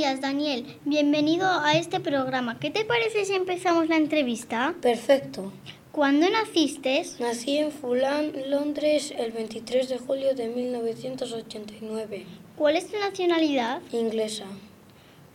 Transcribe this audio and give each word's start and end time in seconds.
días, 0.00 0.22
Daniel. 0.22 0.64
Bienvenido 0.86 1.46
a 1.46 1.74
este 1.74 2.00
programa. 2.00 2.58
¿Qué 2.58 2.70
te 2.70 2.86
parece 2.86 3.26
si 3.26 3.34
empezamos 3.34 3.86
la 3.90 3.98
entrevista? 3.98 4.74
Perfecto. 4.80 5.52
¿Cuándo 5.92 6.26
naciste? 6.30 7.04
Nací 7.18 7.58
en 7.58 7.70
Fulham, 7.70 8.32
Londres, 8.46 9.12
el 9.14 9.30
23 9.32 9.90
de 9.90 9.98
julio 9.98 10.34
de 10.34 10.48
1989. 10.48 12.24
¿Cuál 12.56 12.76
es 12.76 12.90
tu 12.90 12.98
nacionalidad? 12.98 13.82
Inglesa. 13.92 14.46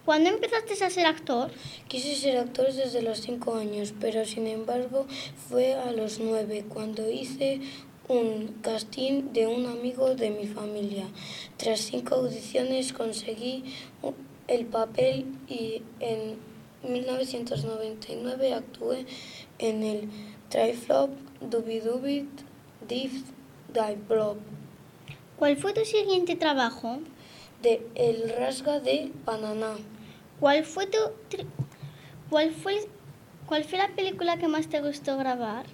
¿Cuándo 0.03 0.31
empezaste 0.31 0.83
a 0.83 0.89
ser 0.89 1.05
actor? 1.05 1.51
Quise 1.87 2.15
ser 2.15 2.37
actor 2.37 2.73
desde 2.73 3.03
los 3.03 3.19
5 3.19 3.53
años, 3.53 3.93
pero 4.01 4.25
sin 4.25 4.47
embargo 4.47 5.05
fue 5.47 5.75
a 5.75 5.91
los 5.91 6.19
9 6.19 6.65
cuando 6.67 7.07
hice 7.07 7.61
un 8.07 8.59
casting 8.61 9.33
de 9.33 9.47
un 9.47 9.65
amigo 9.65 10.15
de 10.15 10.29
mi 10.29 10.47
familia. 10.47 11.05
Tras 11.57 11.79
cinco 11.79 12.15
audiciones 12.15 12.93
conseguí 12.93 13.63
el 14.47 14.65
papel 14.65 15.25
y 15.47 15.81
en 15.99 16.37
1999 16.83 18.53
actué 18.53 19.05
en 19.59 19.83
el 19.83 20.09
Triflop 20.49 21.09
Dubidubit 21.41 22.29
Div 22.87 23.23
Dive. 23.73 24.35
¿Cuál 25.37 25.57
fue 25.57 25.73
tu 25.73 25.83
siguiente 25.83 26.35
trabajo? 26.35 26.99
De 27.61 27.85
El 27.95 28.29
Rasga 28.29 28.79
de 28.79 29.11
Pananá. 29.25 29.75
¿Cuál 30.39 30.63
fue 30.63 30.87
tu 30.87 30.97
cuál 32.29 32.51
fue 32.51 32.87
cuál 33.47 33.63
fue 33.63 33.77
la 33.77 33.89
película 33.95 34.37
que 34.37 34.47
más 34.47 34.67
te 34.67 34.81
gustó 34.81 35.17
grabar? 35.17 35.65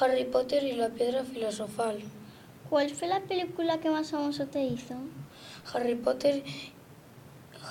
Harry 0.00 0.24
Potter 0.24 0.62
y 0.64 0.72
la 0.72 0.90
piedra 0.90 1.24
filosofal. 1.24 1.98
¿Cuál 2.68 2.90
fue 2.90 3.08
la 3.08 3.20
película 3.20 3.80
que 3.80 3.90
más 3.90 4.10
famoso 4.10 4.46
te 4.46 4.62
hizo? 4.62 4.94
Harry 5.72 5.94
Potter 5.94 6.44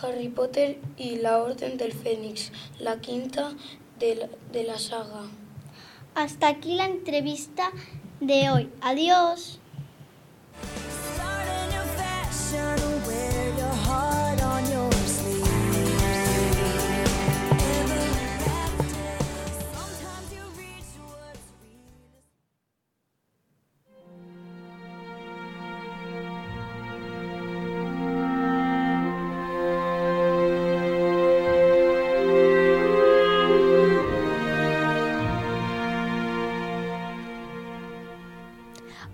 Harry 0.01 0.29
Potter 0.29 0.79
y 0.97 1.17
la 1.17 1.39
Orden 1.39 1.77
del 1.77 1.93
Fénix, 1.93 2.51
la 2.79 2.99
quinta 2.99 3.51
de 3.99 4.15
la, 4.15 4.29
de 4.51 4.63
la 4.63 4.79
saga. 4.79 5.23
Hasta 6.15 6.47
aquí 6.47 6.75
la 6.75 6.85
entrevista 6.85 7.71
de 8.19 8.49
hoy. 8.49 8.69
Adiós. 8.81 9.59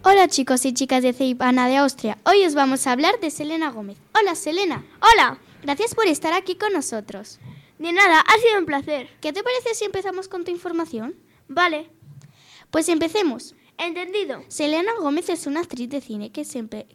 Hola 0.05 0.27
chicos 0.27 0.65
y 0.65 0.73
chicas 0.73 1.01
de 1.01 1.13
Ceibana 1.13 1.69
de 1.69 1.77
Austria. 1.77 2.17
Hoy 2.25 2.43
os 2.43 2.55
vamos 2.55 2.85
a 2.85 2.91
hablar 2.91 3.21
de 3.21 3.31
Selena 3.31 3.71
Gómez. 3.71 3.97
Hola 4.13 4.35
Selena. 4.35 4.83
Hola. 4.99 5.39
Gracias 5.61 5.95
por 5.95 6.07
estar 6.07 6.33
aquí 6.33 6.55
con 6.55 6.73
nosotros. 6.73 7.39
De 7.79 7.93
nada, 7.93 8.19
ha 8.19 8.37
sido 8.37 8.59
un 8.59 8.65
placer. 8.65 9.07
¿Qué 9.21 9.31
te 9.31 9.43
parece 9.43 9.73
si 9.75 9.85
empezamos 9.85 10.27
con 10.27 10.43
tu 10.43 10.51
información? 10.51 11.15
Vale. 11.47 11.89
Pues 12.69 12.89
empecemos. 12.89 13.55
Entendido. 13.77 14.43
Selena 14.49 14.91
Gómez 14.99 15.29
es 15.29 15.47
una 15.47 15.61
actriz 15.61 15.89
de 15.89 16.01
cine 16.01 16.33
que, 16.33 16.43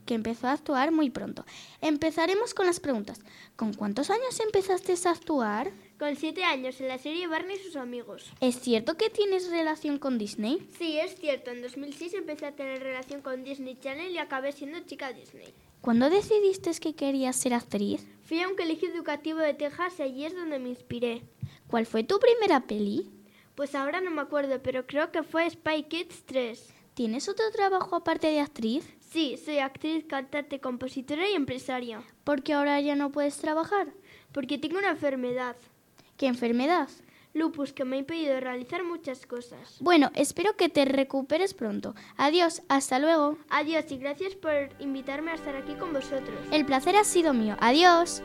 que 0.04 0.14
empezó 0.14 0.48
a 0.48 0.52
actuar 0.52 0.92
muy 0.92 1.08
pronto. 1.08 1.46
Empezaremos 1.80 2.52
con 2.52 2.66
las 2.66 2.78
preguntas. 2.78 3.20
¿Con 3.56 3.72
cuántos 3.72 4.10
años 4.10 4.38
empezaste 4.38 4.94
a 5.08 5.12
actuar? 5.12 5.72
Con 5.98 6.14
siete 6.14 6.44
años 6.44 6.80
en 6.80 6.86
la 6.86 6.98
serie 6.98 7.26
Barney 7.26 7.56
y 7.56 7.58
sus 7.58 7.74
amigos. 7.74 8.30
¿Es 8.40 8.60
cierto 8.60 8.96
que 8.96 9.10
tienes 9.10 9.50
relación 9.50 9.98
con 9.98 10.16
Disney? 10.16 10.64
Sí, 10.78 10.96
es 10.96 11.16
cierto. 11.16 11.50
En 11.50 11.60
2006 11.60 12.14
empecé 12.14 12.46
a 12.46 12.54
tener 12.54 12.80
relación 12.80 13.20
con 13.20 13.42
Disney 13.42 13.76
Channel 13.80 14.12
y 14.12 14.18
acabé 14.18 14.52
siendo 14.52 14.78
chica 14.86 15.12
Disney. 15.12 15.52
¿Cuándo 15.80 16.08
decidiste 16.08 16.70
que 16.80 16.94
querías 16.94 17.34
ser 17.34 17.52
actriz? 17.52 18.06
Fui 18.22 18.40
a 18.40 18.48
un 18.48 18.54
colegio 18.54 18.88
educativo 18.88 19.40
de 19.40 19.54
Texas 19.54 19.98
y 19.98 20.02
allí 20.02 20.24
es 20.24 20.36
donde 20.36 20.60
me 20.60 20.68
inspiré. 20.68 21.22
¿Cuál 21.66 21.84
fue 21.84 22.04
tu 22.04 22.20
primera 22.20 22.60
peli? 22.68 23.10
Pues 23.56 23.74
ahora 23.74 24.00
no 24.00 24.12
me 24.12 24.20
acuerdo, 24.20 24.62
pero 24.62 24.86
creo 24.86 25.10
que 25.10 25.24
fue 25.24 25.50
Spy 25.50 25.82
Kids 25.88 26.22
3. 26.26 26.74
¿Tienes 26.94 27.28
otro 27.28 27.50
trabajo 27.50 27.96
aparte 27.96 28.28
de 28.28 28.38
actriz? 28.38 28.88
Sí, 29.00 29.36
soy 29.36 29.58
actriz, 29.58 30.04
cantante, 30.04 30.60
compositora 30.60 31.28
y 31.28 31.34
empresaria. 31.34 32.04
¿Por 32.22 32.44
qué 32.44 32.52
ahora 32.52 32.80
ya 32.80 32.94
no 32.94 33.10
puedes 33.10 33.36
trabajar? 33.38 33.88
Porque 34.30 34.58
tengo 34.58 34.78
una 34.78 34.90
enfermedad. 34.90 35.56
¿Qué 36.18 36.26
enfermedad? 36.26 36.88
Lupus, 37.32 37.72
que 37.72 37.84
me 37.84 37.94
ha 37.94 37.98
impedido 38.00 38.38
realizar 38.40 38.82
muchas 38.82 39.24
cosas. 39.24 39.76
Bueno, 39.78 40.10
espero 40.14 40.56
que 40.56 40.68
te 40.68 40.84
recuperes 40.84 41.54
pronto. 41.54 41.94
Adiós, 42.16 42.62
hasta 42.68 42.98
luego. 42.98 43.38
Adiós 43.48 43.84
y 43.92 43.98
gracias 43.98 44.34
por 44.34 44.70
invitarme 44.80 45.30
a 45.30 45.34
estar 45.34 45.54
aquí 45.54 45.74
con 45.74 45.92
vosotros. 45.92 46.36
El 46.50 46.66
placer 46.66 46.96
ha 46.96 47.04
sido 47.04 47.32
mío. 47.34 47.56
Adiós. 47.60 48.22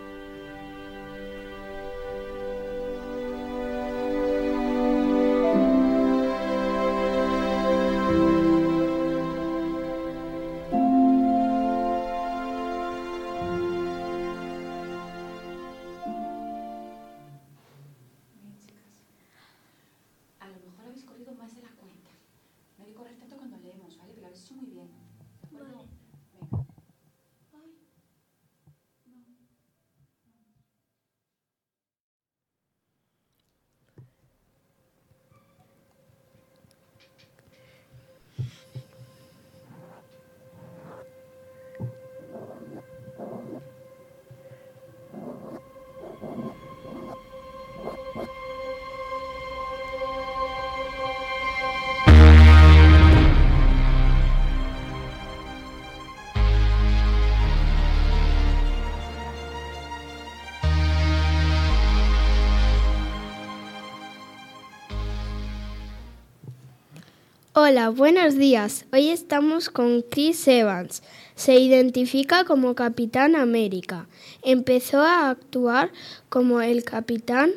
Hola, 67.65 67.91
buenos 67.91 68.35
días. 68.35 68.83
Hoy 68.91 69.07
estamos 69.07 69.69
con 69.69 70.01
Chris 70.01 70.49
Evans. 70.49 71.01
Se 71.35 71.57
identifica 71.57 72.43
como 72.43 72.75
Capitán 72.75 73.37
América. 73.37 74.09
Empezó 74.41 74.99
a 74.99 75.29
actuar 75.29 75.89
como 76.27 76.59
el 76.59 76.83
capitán 76.83 77.51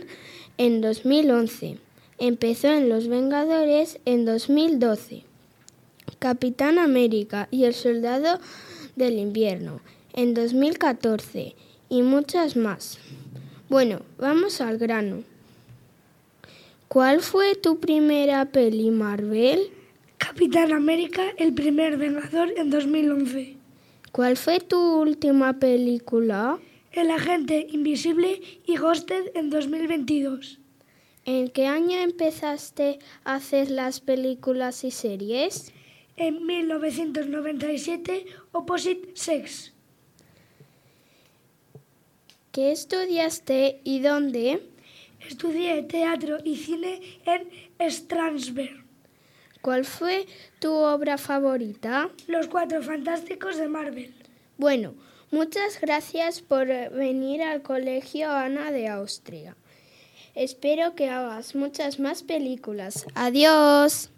en 0.58 0.80
2011. 0.80 1.78
Empezó 2.18 2.68
en 2.68 2.88
Los 2.88 3.08
Vengadores 3.08 3.98
en 4.04 4.24
2012. 4.24 5.24
Capitán 6.20 6.78
América 6.78 7.48
y 7.50 7.64
el 7.64 7.74
Soldado 7.74 8.38
del 8.94 9.18
Invierno 9.18 9.80
en 10.12 10.34
2014 10.34 11.56
y 11.88 12.02
muchas 12.02 12.54
más. 12.54 13.00
Bueno, 13.68 14.02
vamos 14.18 14.60
al 14.60 14.78
grano. 14.78 15.24
¿Cuál 16.86 17.22
fue 17.22 17.56
tu 17.56 17.80
primera 17.80 18.44
peli 18.44 18.92
Marvel? 18.92 19.72
Capitán 20.28 20.72
América, 20.72 21.22
el 21.38 21.54
primer 21.54 21.98
Vengador 21.98 22.52
en 22.56 22.68
2011. 22.68 23.56
¿Cuál 24.10 24.36
fue 24.36 24.58
tu 24.58 25.00
última 25.00 25.60
película? 25.60 26.58
El 26.90 27.12
agente 27.12 27.68
invisible 27.70 28.42
y 28.66 28.76
Ghosted 28.76 29.30
en 29.36 29.50
2022. 29.50 30.58
¿En 31.26 31.48
qué 31.48 31.66
año 31.66 31.98
empezaste 32.00 32.98
a 33.22 33.36
hacer 33.36 33.70
las 33.70 34.00
películas 34.00 34.82
y 34.82 34.90
series? 34.90 35.72
En 36.16 36.44
1997, 36.44 38.26
Opposite 38.50 39.10
Sex. 39.14 39.74
¿Qué 42.50 42.72
estudiaste 42.72 43.80
y 43.84 44.00
dónde? 44.00 44.60
Estudié 45.20 45.84
teatro 45.84 46.38
y 46.42 46.56
cine 46.56 47.00
en 47.26 47.90
Strasbourg. 47.90 48.85
¿Cuál 49.66 49.84
fue 49.84 50.26
tu 50.60 50.72
obra 50.72 51.18
favorita? 51.18 52.08
Los 52.28 52.46
Cuatro 52.46 52.84
Fantásticos 52.84 53.56
de 53.56 53.66
Marvel. 53.66 54.14
Bueno, 54.58 54.94
Muchas 55.32 55.80
gracias 55.80 56.40
por 56.40 56.68
venir 56.68 57.42
al 57.42 57.62
Colegio 57.62 58.30
Ana 58.30 58.70
de 58.70 58.86
Austria. 58.86 59.56
Espero 60.36 60.94
que 60.94 61.10
hagas 61.10 61.56
muchas 61.56 61.98
más 61.98 62.22
películas. 62.22 63.06
Adiós. 63.16 64.12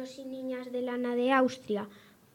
Niños 0.00 0.18
y 0.18 0.24
niñas 0.24 0.72
de 0.72 0.80
Lana 0.80 1.14
de 1.14 1.30
Austria. 1.30 1.86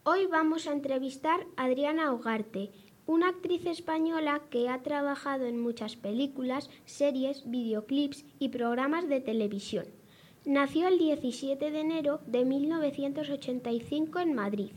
Hoy 0.04 0.26
vamos 0.26 0.68
a 0.68 0.72
entrevistar 0.72 1.44
a 1.56 1.64
Adriana 1.64 2.12
Ugarte, 2.12 2.70
una 3.06 3.30
actriz 3.30 3.66
española 3.66 4.40
que 4.50 4.68
ha 4.68 4.84
trabajado 4.84 5.46
en 5.46 5.60
muchas 5.60 5.96
películas, 5.96 6.70
series, 6.84 7.50
videoclips 7.50 8.24
y 8.38 8.50
programas 8.50 9.08
de 9.08 9.20
televisión. 9.20 9.86
Nació 10.44 10.86
el 10.86 10.98
17 10.98 11.72
de 11.72 11.80
enero 11.80 12.20
de 12.28 12.44
1985 12.44 14.20
en 14.20 14.34
Madrid. 14.34 14.70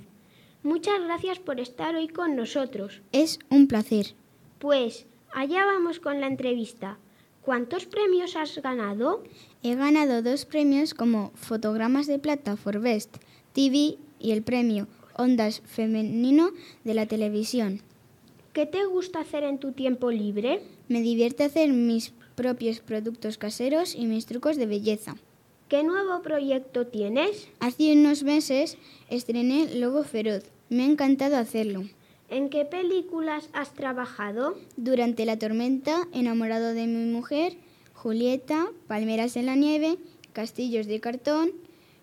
Muchas 0.63 0.99
gracias 0.99 1.37
por 1.37 1.59
estar 1.59 1.93
hoy 1.93 2.07
con 2.07 2.35
nosotros. 2.35 3.03
Es 3.11 3.37
un 3.51 3.67
placer. 3.67 4.15
Pues 4.57 5.05
allá 5.31 5.63
vamos 5.63 5.99
con 5.99 6.19
la 6.19 6.25
entrevista. 6.25 6.97
¿Cuántos 7.49 7.87
premios 7.87 8.35
has 8.35 8.61
ganado? 8.61 9.23
He 9.63 9.73
ganado 9.73 10.21
dos 10.21 10.45
premios 10.45 10.93
como 10.93 11.31
Fotogramas 11.33 12.05
de 12.05 12.19
Plata 12.19 12.55
for 12.55 12.79
Best 12.79 13.17
TV 13.53 13.97
y 14.19 14.31
el 14.33 14.43
premio 14.43 14.87
Ondas 15.17 15.63
Femenino 15.65 16.51
de 16.83 16.93
la 16.93 17.07
televisión. 17.07 17.81
¿Qué 18.53 18.67
te 18.67 18.85
gusta 18.85 19.21
hacer 19.21 19.41
en 19.41 19.57
tu 19.57 19.71
tiempo 19.71 20.11
libre? 20.11 20.61
Me 20.89 21.01
divierte 21.01 21.43
hacer 21.43 21.73
mis 21.73 22.13
propios 22.35 22.81
productos 22.81 23.39
caseros 23.39 23.95
y 23.95 24.05
mis 24.05 24.27
trucos 24.27 24.55
de 24.55 24.67
belleza. 24.67 25.15
¿Qué 25.69 25.83
nuevo 25.83 26.21
proyecto 26.21 26.85
tienes? 26.85 27.47
Hace 27.59 27.93
unos 27.93 28.21
meses 28.21 28.77
estrené 29.09 29.73
Lobo 29.73 30.03
Feroz. 30.03 30.43
Me 30.69 30.83
ha 30.83 30.85
encantado 30.85 31.35
hacerlo. 31.35 31.85
¿En 32.31 32.49
qué 32.49 32.63
películas 32.63 33.49
has 33.53 33.73
trabajado? 33.73 34.55
Durante 34.77 35.25
la 35.25 35.39
tormenta, 35.39 36.07
Enamorado 36.13 36.75
de 36.75 36.85
mi 36.85 37.11
mujer, 37.11 37.57
Julieta, 37.93 38.67
Palmeras 38.87 39.35
en 39.35 39.47
la 39.47 39.55
nieve, 39.55 39.97
Castillos 40.31 40.85
de 40.85 40.99
cartón, 40.99 41.51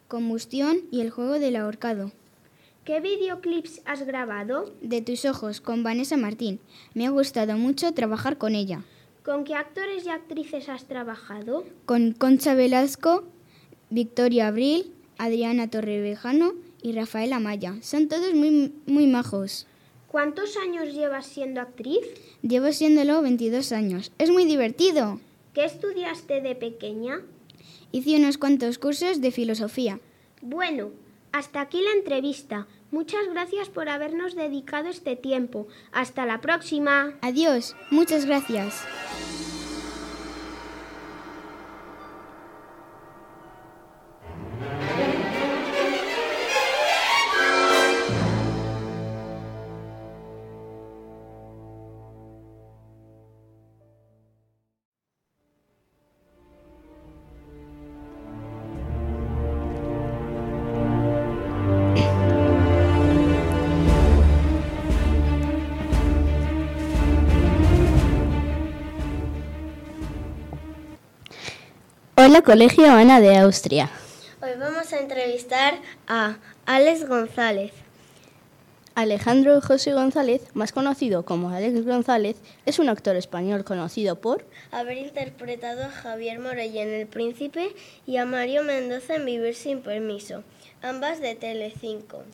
Combustión 0.09 0.79
y 0.91 1.03
El 1.03 1.11
juego 1.11 1.39
del 1.39 1.55
ahorcado. 1.55 2.11
¿Qué 2.85 3.01
videoclips 3.01 3.83
has 3.85 4.05
grabado? 4.05 4.73
De 4.81 5.01
tus 5.01 5.25
ojos, 5.25 5.61
con 5.61 5.85
Vanessa 5.85 6.17
Martín. 6.17 6.59
Me 6.95 7.07
ha 7.07 7.11
gustado 7.11 7.57
mucho 7.57 7.93
trabajar 7.93 8.37
con 8.37 8.57
ella. 8.57 8.83
¿Con 9.25 9.45
qué 9.45 9.55
actores 9.55 10.07
y 10.07 10.09
actrices 10.09 10.69
has 10.69 10.87
trabajado? 10.87 11.65
Con 11.85 12.13
Concha 12.13 12.55
Velasco, 12.55 13.23
Victoria 13.91 14.49
Abril, 14.49 14.93
Adriana 15.19 15.71
Torrevejano 15.71 16.55
y 16.83 16.93
Rafael 16.93 17.33
Amaya. 17.33 17.77
Son 17.81 18.09
todos 18.09 18.35
muy, 18.35 18.73
muy 18.87 19.07
majos. 19.07 19.69
¿Cuántos 20.17 20.57
años 20.57 20.95
llevas 20.95 21.27
siendo 21.27 21.61
actriz? 21.61 22.01
Llevo 22.41 22.73
siéndolo 22.73 23.21
22 23.21 23.71
años. 23.73 24.13
Es 24.17 24.31
muy 24.31 24.47
divertido. 24.47 25.21
¿Qué 25.53 25.67
estudiaste 25.67 26.41
de 26.41 26.55
pequeña? 26.55 27.21
Hice 27.93 28.17
unos 28.17 28.39
cuantos 28.39 28.79
cursos 28.79 29.21
de 29.21 29.31
filosofía. 29.31 30.01
Bueno, 30.41 30.93
hasta 31.33 31.61
aquí 31.61 31.83
la 31.83 31.93
entrevista. 31.93 32.67
Muchas 32.91 33.29
gracias 33.29 33.69
por 33.69 33.91
habernos 33.91 34.35
dedicado 34.35 34.89
este 34.89 35.17
tiempo. 35.17 35.69
Hasta 35.93 36.25
la 36.25 36.41
próxima. 36.41 37.13
Adiós. 37.21 37.77
Muchas 37.91 38.25
gracias. 38.25 38.87
Hola 72.29 72.43
Colegio 72.43 72.91
Ana 72.91 73.21
de 73.21 73.37
Austria. 73.37 73.89
Hoy 74.43 74.51
vamos 74.59 74.93
a 74.93 74.99
entrevistar 74.99 75.75
a 76.09 76.39
Alex 76.67 77.07
González. 77.07 77.71
Alejandro 78.97 79.61
José 79.61 79.93
González, 79.93 80.43
más 80.53 80.73
conocido 80.73 81.25
como 81.25 81.51
Alex 81.51 81.87
González, 81.87 82.35
es 82.65 82.81
un 82.81 82.89
actor 82.89 83.15
español 83.15 83.63
conocido 83.63 84.21
por 84.21 84.45
Haber 84.73 84.99
interpretado 84.99 85.85
a 85.85 85.89
Javier 85.89 86.41
Morey 86.41 86.77
en 86.77 86.89
El 86.89 87.07
Príncipe 87.07 87.69
y 88.09 88.17
a 88.17 88.25
Mario 88.25 88.65
Mendoza 88.65 89.15
en 89.15 89.25
Vivir 89.25 89.55
sin 89.55 89.83
Permiso, 89.83 90.43
ambas 90.83 91.21
de 91.21 91.37
Telecinco. 91.37 92.25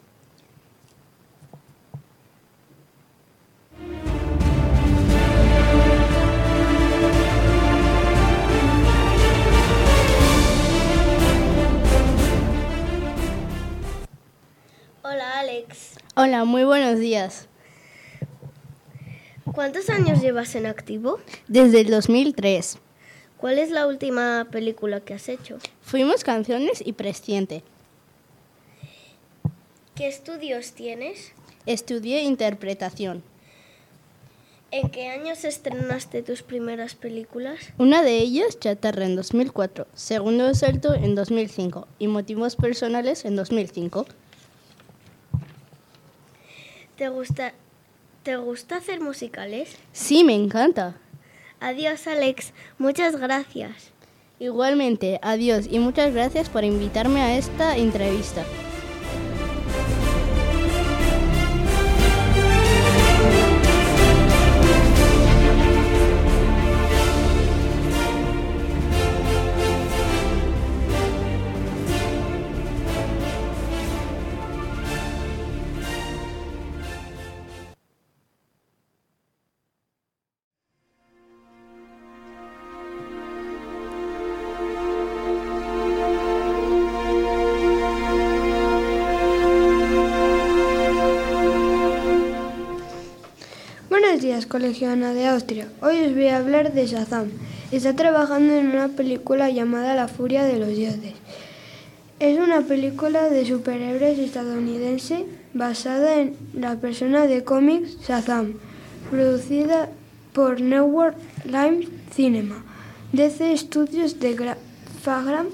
Hola 15.02 15.40
Alex, 15.40 15.94
Hola, 16.14 16.44
muy 16.44 16.64
buenos 16.64 16.98
días. 16.98 17.48
¿cuántos 19.54 19.90
años 19.90 20.22
llevas 20.22 20.54
en 20.54 20.66
activo? 20.66 21.18
Desde 21.48 21.80
el 21.80 21.90
2003 21.90 22.78
¿Cuál 23.36 23.58
es 23.58 23.70
la 23.70 23.86
última 23.86 24.46
película 24.50 25.00
que 25.00 25.14
has 25.14 25.28
hecho? 25.28 25.58
fuimos 25.82 26.22
canciones 26.24 26.82
y 26.84 26.92
presciente. 26.92 27.62
¿Qué 29.94 30.06
estudios 30.08 30.72
tienes? 30.72 31.32
Estudié 31.66 32.22
interpretación. 32.22 33.22
¿En 34.70 34.88
qué 34.90 35.08
años 35.08 35.44
estrenaste 35.44 36.22
tus 36.22 36.42
primeras 36.42 36.94
películas? 36.94 37.58
Una 37.76 38.02
de 38.02 38.16
ellas, 38.18 38.58
Chatarra, 38.58 39.04
en 39.04 39.16
2004, 39.16 39.86
Segundo 39.94 40.54
Salto 40.54 40.94
en 40.94 41.14
2005 41.14 41.86
y 41.98 42.06
Motivos 42.06 42.56
Personales 42.56 43.26
en 43.26 43.36
2005. 43.36 44.06
¿Te 46.96 47.08
gusta, 47.08 47.52
¿Te 48.22 48.36
gusta 48.36 48.76
hacer 48.76 49.00
musicales? 49.00 49.76
Sí, 49.92 50.24
me 50.24 50.34
encanta. 50.34 50.96
Adiós 51.60 52.06
Alex, 52.06 52.52
muchas 52.78 53.16
gracias. 53.16 53.92
Igualmente, 54.38 55.20
adiós 55.22 55.66
y 55.70 55.78
muchas 55.78 56.12
gracias 56.12 56.48
por 56.48 56.64
invitarme 56.64 57.20
a 57.20 57.36
esta 57.36 57.76
entrevista. 57.76 58.44
Colegiana 94.52 95.14
de 95.14 95.26
Austria. 95.28 95.66
Hoy 95.80 96.02
os 96.04 96.12
voy 96.12 96.28
a 96.28 96.36
hablar 96.36 96.74
de 96.74 96.86
Shazam. 96.86 97.30
Está 97.70 97.96
trabajando 97.96 98.52
en 98.52 98.66
una 98.66 98.88
película 98.88 99.48
llamada 99.48 99.94
La 99.94 100.08
Furia 100.08 100.44
de 100.44 100.58
los 100.58 100.68
Dioses. 100.68 101.14
Es 102.20 102.38
una 102.38 102.60
película 102.60 103.30
de 103.30 103.46
superhéroes 103.46 104.18
estadounidense 104.18 105.24
basada 105.54 106.20
en 106.20 106.36
la 106.52 106.76
persona 106.76 107.26
de 107.26 107.42
cómics 107.44 107.96
Shazam, 108.06 108.52
producida 109.10 109.88
por 110.34 110.60
Network 110.60 111.16
Live 111.46 111.88
Cinema, 112.14 112.62
DC 113.14 113.56
Studios 113.56 114.20
de 114.20 114.54
Fagram 115.02 115.46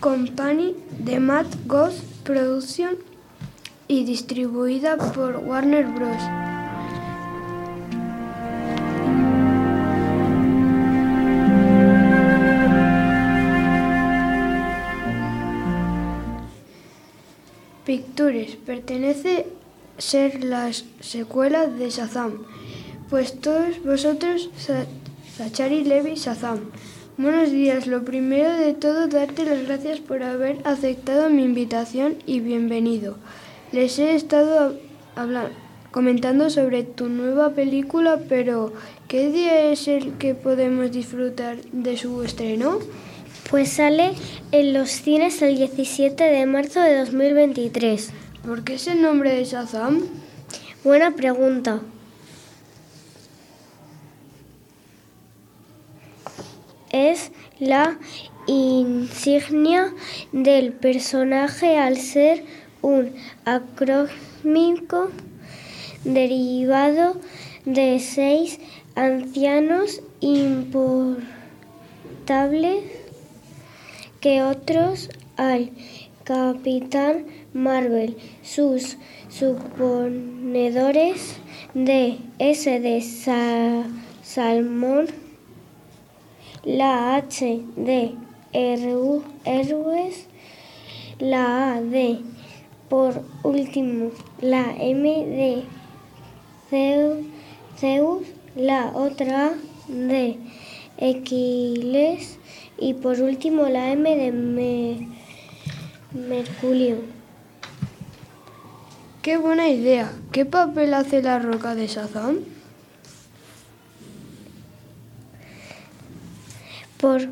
Company 0.00 0.74
de 0.98 1.20
Matt 1.20 1.46
Ghost 1.66 2.04
Production 2.24 2.96
y 3.86 4.04
distribuida 4.04 4.96
por 4.96 5.36
Warner 5.36 5.84
Bros. 5.88 6.49
Pictures 18.30 18.56
pertenece 18.64 19.46
ser 19.98 20.44
las 20.44 20.84
secuelas 21.00 21.76
de 21.78 21.90
Shazam, 21.90 22.44
pues 23.08 23.40
todos 23.40 23.82
vosotros, 23.84 24.50
Sachari 25.36 25.84
Levi 25.84 26.14
Shazam. 26.14 26.60
Buenos 27.18 27.50
días, 27.50 27.86
lo 27.86 28.04
primero 28.04 28.56
de 28.56 28.72
todo 28.74 29.08
darte 29.08 29.44
las 29.44 29.66
gracias 29.66 29.98
por 29.98 30.22
haber 30.22 30.58
aceptado 30.64 31.28
mi 31.28 31.44
invitación 31.44 32.16
y 32.24 32.40
bienvenido. 32.40 33.16
Les 33.72 33.98
he 33.98 34.14
estado 34.14 34.78
hablando, 35.16 35.50
comentando 35.90 36.50
sobre 36.50 36.84
tu 36.84 37.08
nueva 37.08 37.50
película, 37.50 38.20
pero 38.28 38.72
¿qué 39.08 39.30
día 39.30 39.72
es 39.72 39.88
el 39.88 40.12
que 40.18 40.34
podemos 40.34 40.92
disfrutar 40.92 41.56
de 41.72 41.96
su 41.96 42.22
estreno? 42.22 42.78
Pues 43.50 43.72
sale 43.72 44.12
en 44.52 44.72
los 44.72 44.90
cines 44.90 45.42
el 45.42 45.56
17 45.56 46.22
de 46.22 46.46
marzo 46.46 46.80
de 46.80 46.96
2023. 46.98 48.12
¿Por 48.46 48.64
qué 48.64 48.74
es 48.74 48.86
el 48.86 49.02
nombre 49.02 49.34
de 49.34 49.44
Shazam? 49.44 50.00
Buena 50.82 51.10
pregunta. 51.10 51.82
Es 56.90 57.32
la 57.58 57.98
insignia 58.46 59.92
del 60.32 60.72
personaje 60.72 61.76
al 61.76 61.98
ser 61.98 62.42
un 62.80 63.14
acrómico 63.44 65.10
derivado 66.04 67.20
de 67.66 68.00
seis 68.00 68.58
ancianos 68.94 70.00
importables 70.20 71.26
que 74.20 74.42
otros 74.42 75.10
al 75.36 75.72
Capitán 76.24 77.26
Marvel. 77.52 78.16
Sus 78.42 78.96
suponedores 79.28 81.36
de 81.74 82.18
S 82.38 82.80
de 82.80 83.02
Salmón, 84.22 85.06
la 86.64 87.16
H 87.16 87.62
de 87.76 88.14
héroes, 88.52 90.26
la 91.18 91.74
A 91.74 91.82
de 91.82 92.20
por 92.88 93.22
último 93.44 94.10
la 94.40 94.74
M 94.78 95.26
de 95.26 95.64
Zeus, 97.78 98.22
la 98.56 98.90
otra 98.94 99.46
A 99.46 99.52
de 99.88 100.36
Equiles 100.98 102.38
y 102.78 102.94
por 102.94 103.20
último 103.20 103.68
la 103.68 103.92
M 103.92 104.16
de 104.16 104.32
Mercurio. 106.12 107.19
Qué 109.30 109.36
buena 109.36 109.68
idea. 109.68 110.10
¿Qué 110.32 110.44
papel 110.44 110.92
hace 110.92 111.22
la 111.22 111.38
roca 111.38 111.76
de 111.76 111.86
Shazam? 111.86 112.40
Por 117.00 117.28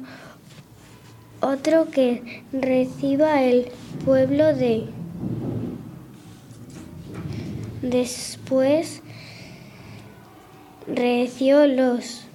otro 1.41 1.91
que 1.91 2.45
reciba 2.53 3.43
el 3.43 3.73
pueblo 4.05 4.55
de 4.55 4.87
después 7.83 9.03
recibió 10.87 11.67
los 11.67 12.27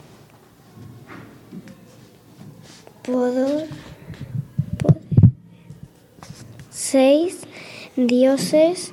poder, 3.01 3.69
seis 6.69 7.47
dioses 7.95 8.91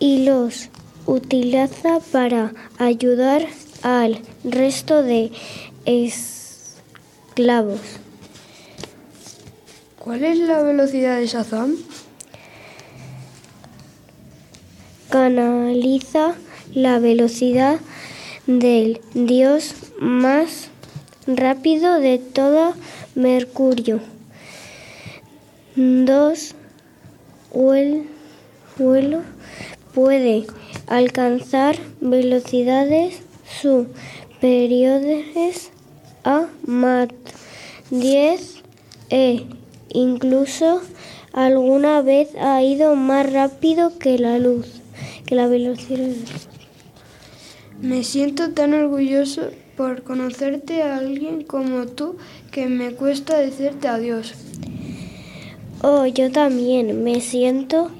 y 0.00 0.24
los 0.24 0.68
utiliza 1.06 2.00
para 2.12 2.52
ayudar 2.78 3.46
al 3.82 4.20
resto 4.42 5.02
de 5.02 5.30
esclavos. 5.84 7.80
¿Cuál 9.98 10.24
es 10.24 10.38
la 10.38 10.62
velocidad 10.62 11.18
de 11.18 11.26
Shazam? 11.26 11.76
Canaliza 15.10 16.34
la 16.74 16.98
velocidad 16.98 17.78
del 18.46 19.00
dios 19.14 19.74
más 20.00 20.68
rápido 21.26 22.00
de 22.00 22.18
todo 22.18 22.74
Mercurio. 23.14 24.17
Dos 25.80 26.56
vuelo 27.54 29.22
puede 29.94 30.44
alcanzar 30.88 31.76
velocidades 32.00 33.20
superiores 33.62 34.50
a 36.24 36.48
Mach 36.66 37.12
10 37.92 38.64
e 39.10 39.46
incluso 39.90 40.82
alguna 41.32 42.02
vez 42.02 42.34
ha 42.40 42.60
ido 42.60 42.96
más 42.96 43.32
rápido 43.32 44.00
que 44.00 44.18
la 44.18 44.40
luz, 44.40 44.66
que 45.26 45.36
la 45.36 45.46
velocidad 45.46 46.00
la 46.00 46.08
luz. 46.08 46.48
Me 47.80 48.02
siento 48.02 48.50
tan 48.50 48.74
orgulloso 48.74 49.42
por 49.76 50.02
conocerte 50.02 50.82
a 50.82 50.96
alguien 50.96 51.44
como 51.44 51.86
tú 51.86 52.16
que 52.50 52.66
me 52.66 52.94
cuesta 52.94 53.38
decirte 53.38 53.86
adiós. 53.86 54.47
Oh, 55.82 56.06
yo 56.06 56.32
también 56.32 57.04
me 57.04 57.20
siento 57.20 57.90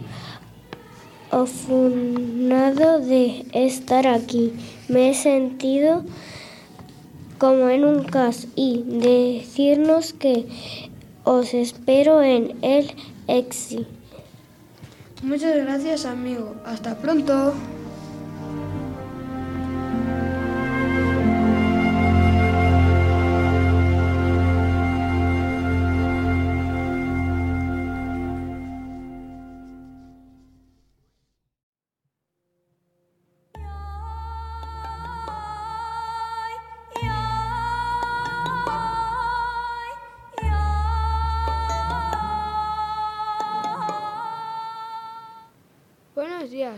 afortunado 1.30 3.00
de 3.00 3.46
estar 3.52 4.06
aquí. 4.06 4.52
Me 4.88 5.10
he 5.10 5.14
sentido 5.14 6.04
como 7.38 7.68
en 7.68 7.84
un 7.84 8.04
cas 8.04 8.48
y 8.56 8.82
decirnos 8.84 10.12
que 10.12 10.46
os 11.22 11.54
espero 11.54 12.22
en 12.22 12.56
el 12.62 12.90
EXI. 13.28 13.86
Muchas 15.22 15.54
gracias, 15.56 16.04
amigo. 16.04 16.56
Hasta 16.64 16.96
pronto. 16.98 17.54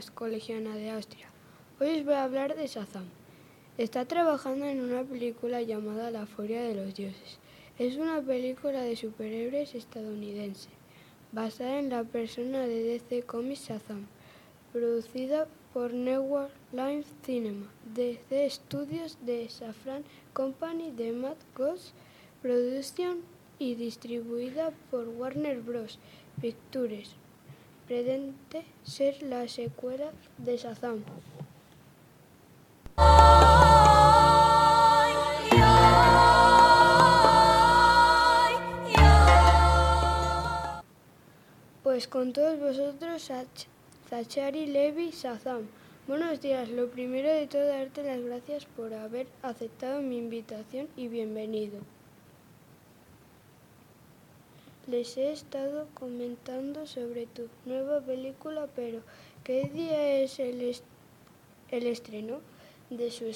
Colegiana 0.09 0.75
de 0.77 0.91
Austria. 0.91 1.29
Hoy 1.79 1.99
os 1.99 2.05
voy 2.07 2.15
a 2.15 2.25
hablar 2.25 2.57
de 2.57 2.67
Shazam. 2.67 3.05
Está 3.77 4.07
trabajando 4.07 4.65
en 4.65 4.81
una 4.81 5.05
película 5.05 5.61
llamada 5.61 6.11
La 6.11 6.25
Furia 6.25 6.63
de 6.63 6.75
los 6.75 6.95
Dioses. 6.95 7.39
Es 7.79 7.97
una 7.97 8.23
película 8.23 8.81
de 8.81 8.97
superhéroes 8.97 9.75
estadounidense, 9.75 10.71
basada 11.33 11.79
en 11.79 11.91
la 11.91 12.05
persona 12.05 12.61
de 12.61 12.83
DC 12.83 13.23
Comics 13.25 13.69
Shazam, 13.69 14.07
producida 14.73 15.47
por 15.75 15.93
Network 15.93 16.53
Live 16.73 17.05
Cinema, 17.23 17.71
DC 17.95 18.49
Studios 18.49 19.19
de 19.27 19.49
Safran 19.51 20.05
Company 20.33 20.93
de 20.93 21.13
Matt 21.13 21.39
Ghost 21.55 21.95
Production 22.43 23.19
y 23.59 23.75
distribuida 23.75 24.73
por 24.91 25.09
Warner 25.09 25.61
Bros. 25.61 25.99
Pictures. 26.41 27.20
Pretende 27.91 28.65
ser 28.85 29.21
la 29.21 29.49
secuela 29.49 30.13
de 30.39 30.57
Shazam. 30.57 31.03
Pues 41.83 42.07
con 42.07 42.33
todos 42.33 42.61
vosotros, 42.61 43.29
Zachary 44.09 44.67
Levi 44.67 45.11
Shazam. 45.11 45.67
Buenos 46.07 46.41
días. 46.41 46.69
Lo 46.69 46.89
primero 46.91 47.29
de 47.29 47.49
todo, 47.49 47.67
darte 47.67 48.05
las 48.05 48.21
gracias 48.21 48.67
por 48.67 48.95
haber 48.95 49.27
aceptado 49.43 50.01
mi 50.01 50.17
invitación 50.17 50.87
y 50.97 51.09
bienvenido. 51.09 51.81
Les 54.91 55.17
he 55.17 55.31
estado 55.31 55.87
comentando 55.95 56.85
sobre 56.85 57.27
tu 57.27 57.49
nueva 57.65 58.01
película, 58.01 58.67
pero 58.75 59.03
¿qué 59.45 59.71
día 59.73 60.19
es 60.19 60.41
el, 60.41 60.75
el 61.71 61.87
estreno 61.87 62.41
de 62.91 63.13
su 63.13 63.31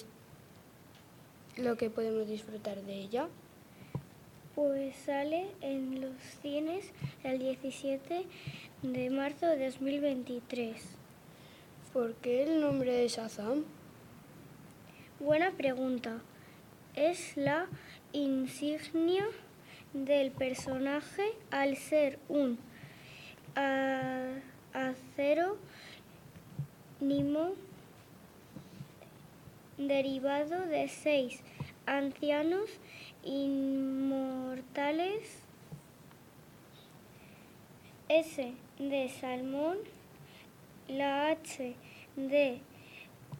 lo 1.57 1.77
que 1.77 1.91
podemos 1.91 2.27
disfrutar 2.27 2.83
de 2.83 2.95
ella? 2.95 3.29
Pues 4.57 4.97
sale 4.97 5.47
en 5.61 6.01
los 6.01 6.17
cines 6.43 6.91
el 7.23 7.39
17 7.39 8.27
de 8.83 9.11
marzo 9.11 9.47
de 9.47 9.67
2023. 9.67 10.83
¿Por 11.93 12.15
qué 12.15 12.43
el 12.43 12.61
nombre 12.61 12.95
de 12.95 13.07
Shazam? 13.07 13.63
Buena 15.21 15.53
pregunta. 15.53 16.21
Es 16.97 17.37
la 17.37 17.69
insignia 18.13 19.25
del 19.95 20.31
personaje 20.33 21.23
al 21.51 21.77
ser 21.77 22.19
un 22.29 22.59
acero 24.75 25.57
nimo 27.01 27.53
derivado 29.79 30.67
de 30.67 30.89
seis 30.89 31.41
ancianos 31.87 32.69
inmortales 33.25 35.23
S 38.09 38.55
de 38.79 39.09
salmón, 39.09 39.79
la 40.89 41.29
H 41.31 41.75
de 42.17 42.61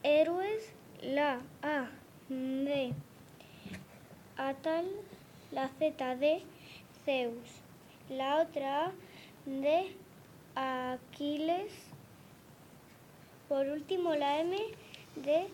héroes, 0.03 0.73
la 1.03 1.41
A 1.63 1.91
de 2.29 2.95
Atal, 4.37 4.87
la 5.55 5.69
Z 5.69 6.17
de 6.17 6.43
Zeus, 7.05 7.63
la 8.09 8.43
otra 8.43 8.87
A 8.87 8.93
de 9.47 9.95
Aquiles, 10.57 11.73
por 13.49 13.67
último 13.69 14.17
la 14.17 14.41
M 14.41 14.57
de 15.15 15.47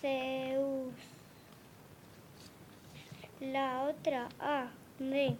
Zeus, 0.00 0.94
la 3.40 3.82
otra 3.82 4.30
A 4.40 4.70
de 4.98 5.36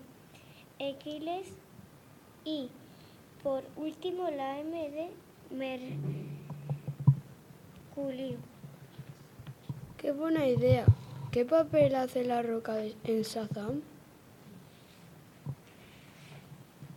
Aquiles 0.78 1.48
y 2.44 2.68
por 3.42 3.64
último 3.76 4.28
la 4.30 4.58
M 4.58 4.90
de 4.90 5.08
Mercurio. 7.94 8.38
Qué 9.96 10.12
buena 10.12 10.46
idea. 10.46 10.84
¿Qué 11.36 11.44
papel 11.44 11.94
hace 11.96 12.24
la 12.24 12.40
roca 12.40 12.82
en 13.04 13.20
Shazam? 13.20 13.82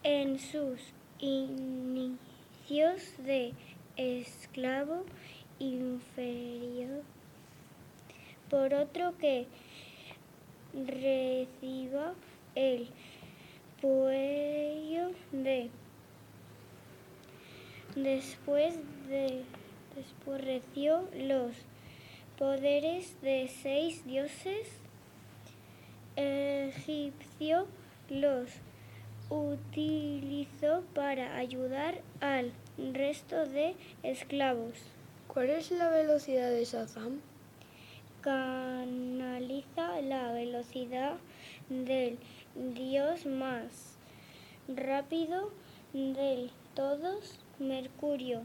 En 0.04 0.40
sus 0.40 0.80
inicios 1.20 3.02
de 3.18 3.52
esclavo 3.98 5.04
inferior. 5.60 7.04
Por 8.50 8.74
otro 8.74 9.18
que 9.18 9.46
reciba 10.74 12.14
el 12.56 12.88
cuello 13.82 15.12
de 15.34 15.70
después 17.94 18.78
de 19.10 19.44
después 19.98 20.42
recibió 20.42 21.10
los 21.14 21.52
poderes 22.40 23.22
de 23.22 23.50
seis 23.62 24.06
dioses 24.06 24.66
egipcios 26.16 27.68
los 28.10 28.50
utilizó 29.30 30.82
para 30.96 31.36
ayudar 31.36 32.00
al 32.22 32.54
resto 32.94 33.46
de 33.46 33.76
esclavos. 34.04 34.72
¿Cuál 35.28 35.50
es 35.50 35.70
la 35.72 35.90
velocidad 35.90 36.50
de 36.50 36.64
Shazam? 36.64 37.20
Canaliza 38.22 40.00
la 40.00 40.32
velocidad 40.32 41.18
del 41.70 42.18
dios 42.56 43.26
más 43.26 43.98
rápido 44.70 45.52
del 45.92 46.52
todos, 46.74 47.38
Mercurio. 47.60 48.44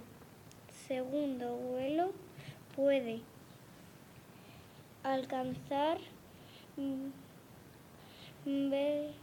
Segundo 0.88 1.54
vuelo 1.54 2.10
puede 2.74 3.20
alcanzar 5.04 5.98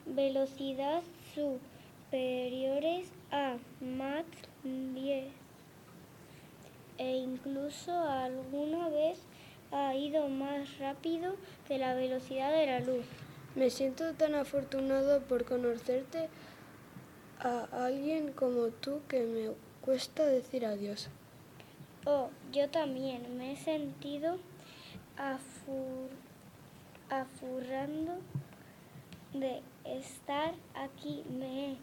velocidad 0.06 1.04
superiores 1.36 3.12
a 3.32 3.58
Mach 3.82 4.26
10 4.63 5.26
e 6.98 7.17
incluso 7.17 7.91
alguna 8.00 8.89
vez 8.89 9.20
ha 9.72 9.96
ido 9.96 10.28
más 10.30 10.78
rápido 10.78 11.36
que 11.67 11.78
la 11.78 11.96
velocidad 11.96 12.52
de 12.52 12.67
la 12.67 12.80
luz. 12.80 13.06
Me 13.56 13.70
siento 13.70 14.13
tan 14.13 14.36
afortunado 14.36 15.22
por 15.22 15.46
conocerte 15.46 16.30
a 17.39 17.86
alguien 17.86 18.34
como 18.34 18.67
tú 18.67 19.02
que 19.08 19.24
me 19.24 19.50
cuesta 19.84 20.26
decir 20.26 20.65
adiós. 20.65 21.10
Oh, 22.06 22.30
yo 22.52 22.70
también 22.70 23.38
me 23.38 23.54
he 23.54 23.56
sentido 23.56 24.38
afurrando 27.10 28.17
de 29.34 29.62
estar 29.86 30.54
aquí. 30.76 31.24
Me 31.30 31.71
he 31.71 31.78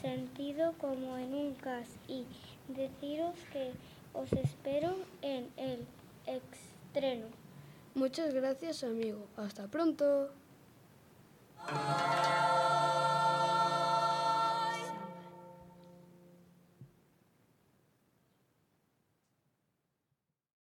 sentido 0.00 0.74
como 0.78 1.16
en 1.16 1.34
un 1.34 1.54
cas 1.54 1.88
y 2.08 2.24
deciros 2.68 3.34
que 3.52 3.72
os 4.12 4.32
espero 4.32 4.94
en 5.22 5.48
el 5.56 5.86
estreno. 6.26 7.26
Muchas 7.94 8.32
gracias, 8.34 8.84
amigo. 8.84 9.26
Hasta 9.36 9.66
pronto. 9.66 10.30